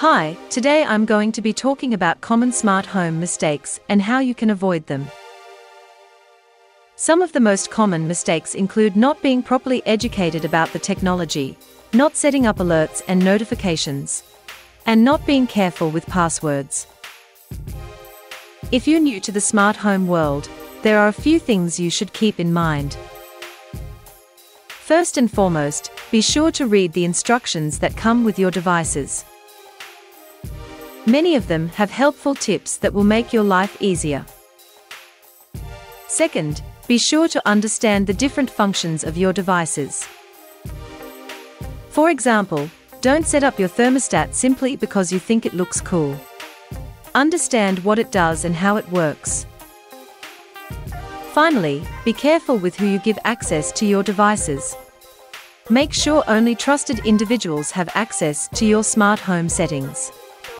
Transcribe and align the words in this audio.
Hi, 0.00 0.36
today 0.50 0.84
I'm 0.84 1.06
going 1.06 1.32
to 1.32 1.40
be 1.40 1.54
talking 1.54 1.94
about 1.94 2.20
common 2.20 2.52
smart 2.52 2.84
home 2.84 3.18
mistakes 3.18 3.80
and 3.88 4.02
how 4.02 4.18
you 4.18 4.34
can 4.34 4.50
avoid 4.50 4.86
them. 4.88 5.06
Some 6.96 7.22
of 7.22 7.32
the 7.32 7.40
most 7.40 7.70
common 7.70 8.06
mistakes 8.06 8.54
include 8.54 8.94
not 8.94 9.22
being 9.22 9.42
properly 9.42 9.82
educated 9.86 10.44
about 10.44 10.70
the 10.74 10.78
technology, 10.78 11.56
not 11.94 12.14
setting 12.14 12.46
up 12.46 12.58
alerts 12.58 13.00
and 13.08 13.24
notifications, 13.24 14.22
and 14.84 15.02
not 15.02 15.24
being 15.24 15.46
careful 15.46 15.90
with 15.90 16.04
passwords. 16.04 16.86
If 18.70 18.86
you're 18.86 19.00
new 19.00 19.18
to 19.20 19.32
the 19.32 19.40
smart 19.40 19.76
home 19.76 20.06
world, 20.06 20.50
there 20.82 20.98
are 20.98 21.08
a 21.08 21.22
few 21.24 21.38
things 21.38 21.80
you 21.80 21.88
should 21.88 22.12
keep 22.12 22.38
in 22.38 22.52
mind. 22.52 22.98
First 24.68 25.16
and 25.16 25.30
foremost, 25.30 25.90
be 26.10 26.20
sure 26.20 26.52
to 26.52 26.66
read 26.66 26.92
the 26.92 27.06
instructions 27.06 27.78
that 27.78 27.96
come 27.96 28.24
with 28.24 28.38
your 28.38 28.50
devices. 28.50 29.24
Many 31.06 31.36
of 31.36 31.46
them 31.46 31.68
have 31.68 31.90
helpful 31.90 32.34
tips 32.34 32.78
that 32.78 32.92
will 32.92 33.04
make 33.04 33.32
your 33.32 33.44
life 33.44 33.76
easier. 33.80 34.26
Second, 36.08 36.62
be 36.88 36.98
sure 36.98 37.28
to 37.28 37.48
understand 37.48 38.06
the 38.06 38.14
different 38.14 38.50
functions 38.50 39.04
of 39.04 39.16
your 39.16 39.32
devices. 39.32 40.08
For 41.90 42.10
example, 42.10 42.68
don't 43.00 43.24
set 43.26 43.44
up 43.44 43.58
your 43.58 43.68
thermostat 43.68 44.34
simply 44.34 44.74
because 44.74 45.12
you 45.12 45.20
think 45.20 45.46
it 45.46 45.54
looks 45.54 45.80
cool. 45.80 46.18
Understand 47.14 47.78
what 47.84 48.00
it 48.00 48.10
does 48.10 48.44
and 48.44 48.54
how 48.54 48.76
it 48.76 48.90
works. 48.90 49.46
Finally, 51.32 51.86
be 52.04 52.12
careful 52.12 52.56
with 52.56 52.74
who 52.76 52.86
you 52.86 52.98
give 52.98 53.18
access 53.24 53.70
to 53.70 53.86
your 53.86 54.02
devices. 54.02 54.74
Make 55.70 55.92
sure 55.92 56.24
only 56.26 56.56
trusted 56.56 57.06
individuals 57.06 57.70
have 57.70 57.90
access 57.94 58.48
to 58.54 58.66
your 58.66 58.82
smart 58.82 59.20
home 59.20 59.48
settings. 59.48 60.10